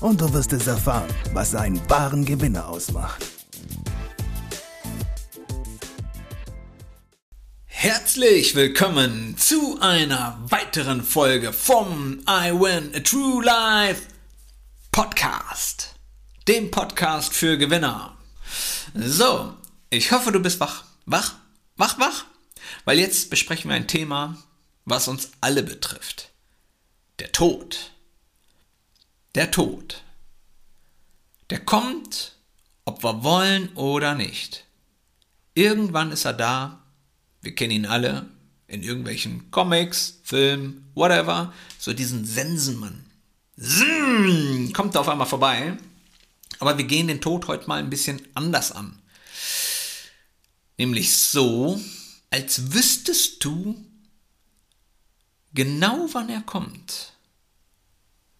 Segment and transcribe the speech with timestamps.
[0.00, 3.24] und du wirst es erfahren, was einen wahren Gewinner ausmacht.
[7.64, 14.02] Herzlich willkommen zu einer weiteren Folge vom I Win a True Life
[14.90, 15.94] Podcast,
[16.48, 18.16] dem Podcast für Gewinner.
[18.94, 19.54] So,
[19.90, 21.34] ich hoffe, du bist wach, wach,
[21.76, 22.24] wach, wach,
[22.84, 24.36] weil jetzt besprechen wir ein Thema,
[24.84, 26.30] was uns alle betrifft.
[27.20, 27.92] Der Tod.
[29.38, 30.02] Der Tod.
[31.48, 32.34] Der kommt,
[32.84, 34.64] ob wir wollen oder nicht.
[35.54, 36.82] Irgendwann ist er da.
[37.40, 38.26] Wir kennen ihn alle.
[38.66, 41.54] In irgendwelchen Comics, Filmen, whatever.
[41.78, 43.06] So diesen Sensenmann.
[43.56, 45.78] Zzzz, kommt auf einmal vorbei.
[46.58, 49.00] Aber wir gehen den Tod heute mal ein bisschen anders an.
[50.78, 51.80] Nämlich so,
[52.30, 53.84] als wüsstest du
[55.54, 57.12] genau wann er kommt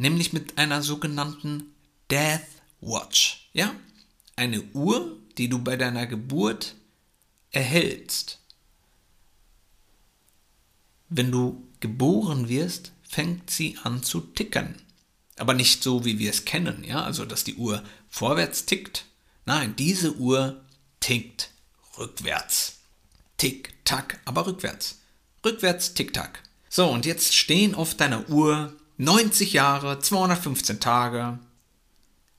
[0.00, 1.74] nämlich mit einer sogenannten
[2.10, 2.46] Death
[2.80, 3.50] Watch.
[3.52, 3.74] Ja?
[4.34, 6.74] Eine Uhr, die du bei deiner Geburt
[7.50, 8.38] erhältst.
[11.10, 14.76] Wenn du geboren wirst, fängt sie an zu ticken.
[15.36, 19.06] Aber nicht so, wie wir es kennen, ja, also dass die Uhr vorwärts tickt.
[19.44, 20.62] Nein, diese Uhr
[21.00, 21.50] tickt
[21.98, 22.78] rückwärts.
[23.36, 25.00] Tick, tack, aber rückwärts.
[25.44, 26.42] Rückwärts, tick, tack.
[26.68, 31.38] So, und jetzt stehen auf deiner Uhr 90 Jahre, 215 Tage,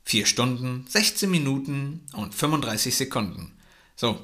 [0.05, 3.51] 4 Stunden, 16 Minuten und 35 Sekunden.
[3.95, 4.23] So,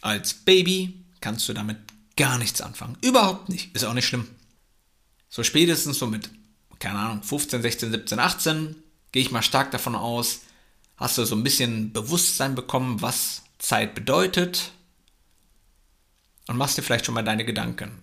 [0.00, 1.78] als Baby kannst du damit
[2.16, 2.98] gar nichts anfangen.
[3.00, 3.74] Überhaupt nicht.
[3.76, 4.26] Ist auch nicht schlimm.
[5.28, 6.30] So spätestens so mit,
[6.80, 8.76] keine Ahnung, 15, 16, 17, 18,
[9.12, 10.40] gehe ich mal stark davon aus,
[10.96, 14.72] hast du so ein bisschen Bewusstsein bekommen, was Zeit bedeutet
[16.48, 18.02] und machst dir vielleicht schon mal deine Gedanken.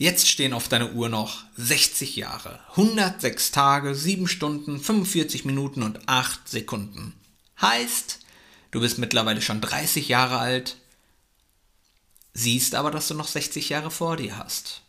[0.00, 6.08] Jetzt stehen auf deiner Uhr noch 60 Jahre, 106 Tage, 7 Stunden, 45 Minuten und
[6.08, 7.12] 8 Sekunden.
[7.60, 8.20] Heißt,
[8.70, 10.78] du bist mittlerweile schon 30 Jahre alt,
[12.32, 14.80] siehst aber, dass du noch 60 Jahre vor dir hast.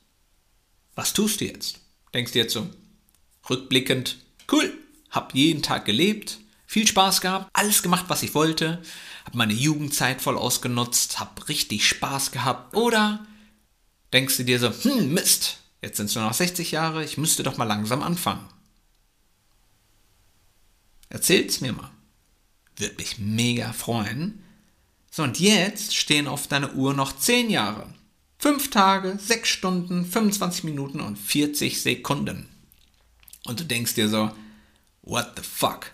[0.95, 1.79] Was tust du jetzt?
[2.13, 2.69] Denkst du jetzt so,
[3.49, 4.17] rückblickend,
[4.49, 4.73] cool,
[5.09, 8.81] hab jeden Tag gelebt, viel Spaß gehabt, alles gemacht, was ich wollte,
[9.25, 13.27] hab meine Jugendzeit voll ausgenutzt, hab richtig Spaß gehabt oder
[14.13, 17.43] denkst du dir so, hm, Mist, jetzt sind es nur noch 60 Jahre, ich müsste
[17.43, 18.47] doch mal langsam anfangen.
[21.09, 21.91] Erzähl's mir mal.
[22.77, 24.43] Würde mich mega freuen.
[25.11, 27.93] So, und jetzt stehen auf deiner Uhr noch 10 Jahre.
[28.39, 32.47] 5 Tage, 6 Stunden, 25 Minuten und 40 Sekunden.
[33.43, 34.31] Und du denkst dir so,
[35.01, 35.91] what the fuck?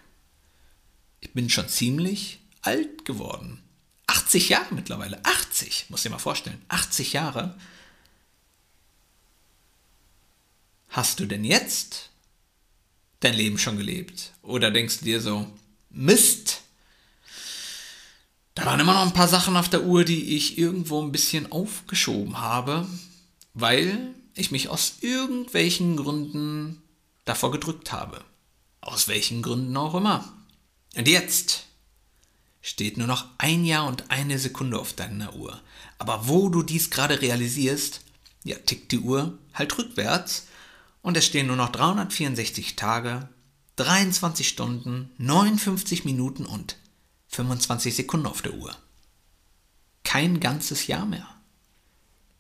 [1.20, 3.64] Ich bin schon ziemlich alt geworden.
[4.06, 5.20] 80 Jahre mittlerweile.
[5.26, 6.62] 80, muss dir mal vorstellen.
[6.70, 7.58] 80 Jahre.
[10.98, 12.10] Hast du denn jetzt
[13.20, 14.34] dein Leben schon gelebt?
[14.42, 15.46] Oder denkst du dir so,
[15.92, 16.62] Mist,
[18.56, 21.52] da waren immer noch ein paar Sachen auf der Uhr, die ich irgendwo ein bisschen
[21.52, 22.88] aufgeschoben habe,
[23.54, 26.82] weil ich mich aus irgendwelchen Gründen
[27.26, 28.24] davor gedrückt habe.
[28.82, 30.34] Aus welchen Gründen auch immer.
[30.96, 31.66] Und jetzt
[32.60, 35.62] steht nur noch ein Jahr und eine Sekunde auf deiner Uhr.
[36.00, 38.02] Aber wo du dies gerade realisierst,
[38.44, 40.48] ja, tickt die Uhr halt rückwärts
[41.08, 43.30] und es stehen nur noch 364 Tage,
[43.78, 46.76] 23 Stunden, 59 Minuten und
[47.30, 48.76] 25 Sekunden auf der Uhr.
[50.04, 51.26] Kein ganzes Jahr mehr.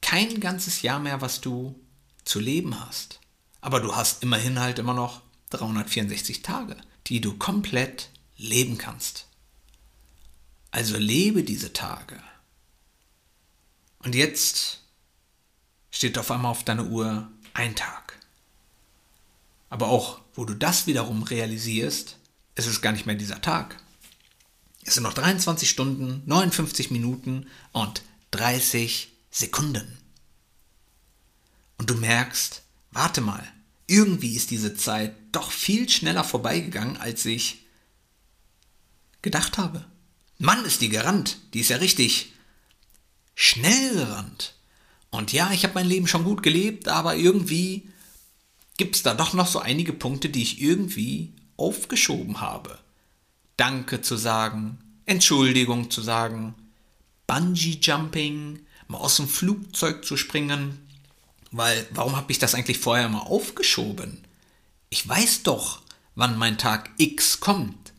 [0.01, 1.79] Kein ganzes Jahr mehr, was du
[2.25, 3.21] zu leben hast.
[3.61, 6.75] Aber du hast immerhin halt immer noch 364 Tage,
[7.05, 9.27] die du komplett leben kannst.
[10.71, 12.21] Also lebe diese Tage.
[13.99, 14.81] Und jetzt
[15.89, 18.06] steht auf einmal auf deiner Uhr ein Tag.
[19.69, 22.17] Aber auch, wo du das wiederum realisierst,
[22.55, 23.81] ist es gar nicht mehr dieser Tag.
[24.83, 29.97] Es sind noch 23 Stunden, 59 Minuten und 30 Sekunden.
[31.77, 33.45] Und du merkst, warte mal,
[33.85, 37.65] irgendwie ist diese Zeit doch viel schneller vorbeigegangen, als ich
[39.21, 39.85] gedacht habe.
[40.37, 41.37] Mann, ist die gerannt.
[41.53, 42.33] Die ist ja richtig
[43.35, 44.55] schnell gerannt.
[45.09, 47.89] Und ja, ich habe mein Leben schon gut gelebt, aber irgendwie
[48.77, 52.79] gibt es da doch noch so einige Punkte, die ich irgendwie aufgeschoben habe.
[53.57, 56.53] Danke zu sagen, Entschuldigung zu sagen,
[57.25, 60.87] Bungee Jumping, mal aus dem Flugzeug zu springen,
[61.51, 64.23] weil warum habe ich das eigentlich vorher mal aufgeschoben?
[64.89, 65.81] Ich weiß doch,
[66.15, 67.93] wann mein Tag X kommt.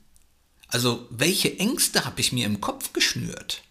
[0.69, 3.63] Also welche Ängste habe ich mir im Kopf geschnürt?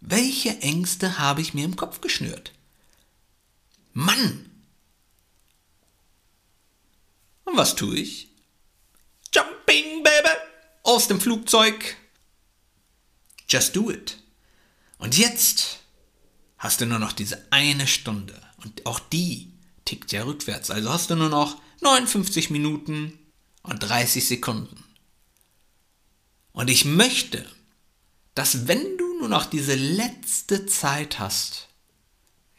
[0.00, 2.52] Welche Ängste habe ich mir im Kopf geschnürt?
[3.92, 4.49] Mann!
[7.50, 8.28] Und was tue ich?
[9.34, 10.36] Jumping, Baby!
[10.84, 11.96] Aus dem Flugzeug.
[13.48, 14.18] Just do it.
[14.98, 15.80] Und jetzt
[16.58, 18.40] hast du nur noch diese eine Stunde.
[18.62, 19.52] Und auch die
[19.84, 20.70] tickt ja rückwärts.
[20.70, 23.18] Also hast du nur noch 59 Minuten
[23.62, 24.84] und 30 Sekunden.
[26.52, 27.44] Und ich möchte,
[28.34, 31.68] dass wenn du nur noch diese letzte Zeit hast,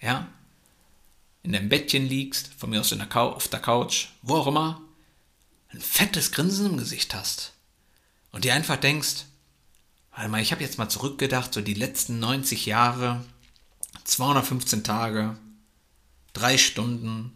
[0.02, 0.28] ja,
[1.44, 4.82] in deinem Bettchen liegst, von mir aus der auf der Couch, wo auch immer,
[5.70, 7.54] ein fettes Grinsen im Gesicht hast
[8.32, 9.26] und dir einfach denkst,
[10.12, 13.24] warte mal, ich habe jetzt mal zurückgedacht, so die letzten 90 Jahre,
[14.04, 15.38] 215 Tage,
[16.34, 17.32] drei Stunden,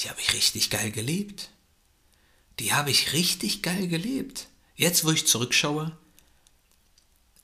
[0.00, 1.50] die habe ich richtig geil gelebt.
[2.58, 4.48] Die habe ich richtig geil gelebt.
[4.74, 5.96] Jetzt, wo ich zurückschaue,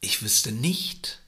[0.01, 1.21] ich wüsste nicht,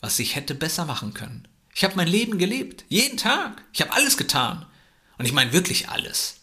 [0.00, 1.48] was ich hätte besser machen können.
[1.74, 3.64] Ich habe mein Leben gelebt, jeden Tag.
[3.72, 4.66] Ich habe alles getan.
[5.18, 6.36] Und ich meine wirklich alles.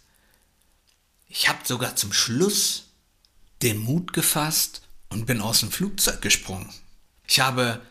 [1.28, 2.86] Ich habe sogar zum Schluss
[3.62, 6.70] den Mut gefasst und bin aus dem Flugzeug gesprungen.
[7.28, 7.82] Ich habe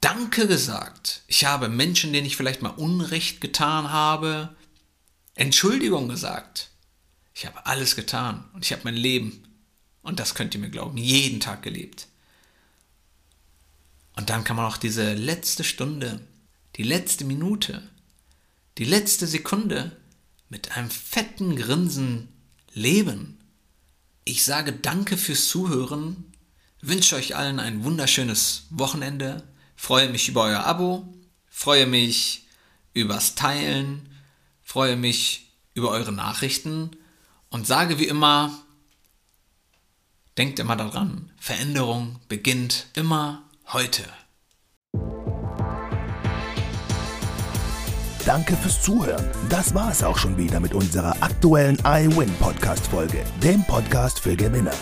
[0.00, 1.22] Danke gesagt.
[1.26, 4.56] Ich habe Menschen, denen ich vielleicht mal Unrecht getan habe,
[5.34, 6.70] Entschuldigung gesagt.
[7.34, 9.44] Ich habe alles getan und ich habe mein Leben,
[10.02, 12.08] und das könnt ihr mir glauben, jeden Tag gelebt.
[14.16, 16.26] Und dann kann man auch diese letzte Stunde,
[16.76, 17.82] die letzte Minute,
[18.78, 19.96] die letzte Sekunde
[20.48, 22.28] mit einem fetten Grinsen
[22.72, 23.38] leben.
[24.24, 26.32] Ich sage danke fürs Zuhören,
[26.80, 31.12] wünsche euch allen ein wunderschönes Wochenende, freue mich über euer Abo,
[31.48, 32.46] freue mich
[32.94, 34.08] übers Teilen,
[34.62, 36.90] freue mich über eure Nachrichten
[37.48, 38.64] und sage wie immer,
[40.38, 44.04] denkt immer daran, Veränderung beginnt immer heute.
[48.26, 49.24] Danke fürs Zuhören.
[49.48, 54.36] Das war es auch schon wieder mit unserer aktuellen iWin Podcast Folge, dem Podcast für
[54.36, 54.74] Gewinner.